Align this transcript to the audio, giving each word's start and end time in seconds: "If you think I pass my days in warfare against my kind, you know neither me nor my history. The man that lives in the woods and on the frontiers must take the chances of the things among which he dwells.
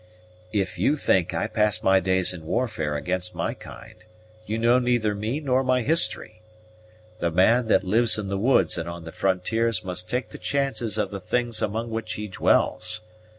"If 0.51 0.79
you 0.79 0.95
think 0.95 1.31
I 1.31 1.45
pass 1.45 1.83
my 1.83 1.99
days 1.99 2.33
in 2.33 2.43
warfare 2.47 2.95
against 2.97 3.35
my 3.35 3.53
kind, 3.53 4.03
you 4.47 4.57
know 4.57 4.79
neither 4.79 5.13
me 5.13 5.39
nor 5.39 5.63
my 5.63 5.83
history. 5.83 6.41
The 7.19 7.29
man 7.29 7.67
that 7.67 7.83
lives 7.83 8.17
in 8.17 8.27
the 8.27 8.39
woods 8.39 8.79
and 8.79 8.89
on 8.89 9.03
the 9.03 9.11
frontiers 9.11 9.83
must 9.83 10.09
take 10.09 10.29
the 10.29 10.39
chances 10.39 10.97
of 10.97 11.11
the 11.11 11.19
things 11.21 11.61
among 11.61 11.91
which 11.91 12.13
he 12.13 12.27
dwells. 12.27 13.01